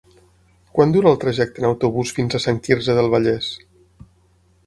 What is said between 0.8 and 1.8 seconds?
dura el trajecte en